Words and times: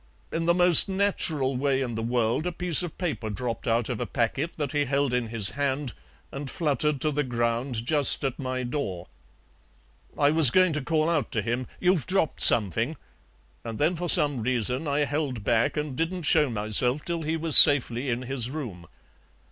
In 0.31 0.47
the 0.47 0.55
most 0.55 0.89
natural 0.89 1.55
way 1.55 1.79
in 1.79 1.93
the 1.93 2.01
world 2.01 2.47
a 2.47 2.51
piece 2.51 2.81
of 2.81 2.97
paper 2.97 3.29
dropped 3.29 3.67
out 3.67 3.87
of 3.87 3.99
a 4.01 4.07
packet 4.07 4.53
that 4.57 4.71
he 4.71 4.85
held 4.85 5.13
in 5.13 5.27
his 5.27 5.51
hand 5.51 5.93
and 6.31 6.49
fluttered 6.49 6.99
to 7.01 7.11
the 7.11 7.23
ground 7.23 7.85
just 7.85 8.23
at 8.23 8.39
my 8.39 8.63
door. 8.63 9.05
I 10.17 10.31
was 10.31 10.49
going 10.49 10.73
to 10.73 10.81
call 10.81 11.07
out 11.07 11.31
to 11.33 11.43
him 11.43 11.67
'You've 11.79 12.07
dropped 12.07 12.41
something,' 12.41 12.97
and 13.63 13.77
then 13.77 13.95
for 13.95 14.09
some 14.09 14.41
reason 14.41 14.87
I 14.87 15.01
held 15.05 15.43
back 15.43 15.77
and 15.77 15.95
didn't 15.95 16.23
show 16.23 16.49
myself 16.49 17.05
till 17.05 17.21
he 17.21 17.37
was 17.37 17.55
safely 17.55 18.09
in 18.09 18.23
his 18.23 18.49
room. 18.49 18.87